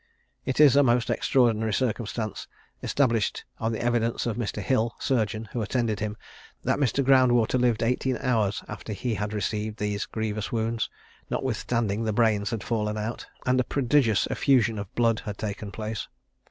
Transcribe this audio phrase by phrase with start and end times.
[0.45, 2.47] It is a most extraordinary circumstance,
[2.81, 4.59] established on the evidence of Mr.
[4.59, 6.17] Hill, surgeon, who attended him,
[6.63, 7.05] that Mr.
[7.05, 10.89] Groundwater lived eighteen hours after he had received these grievous wounds,
[11.29, 16.07] notwithstanding the brains had fallen out, and a prodigious effusion of blood had taken place.